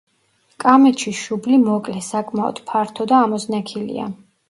კამეჩის 0.63 1.19
შუბლი 1.27 1.61
მოკლე, 1.67 1.99
საკმაოდ 2.09 2.65
ფართო 2.73 3.11
და 3.15 3.25
ამოზნექილია. 3.31 4.13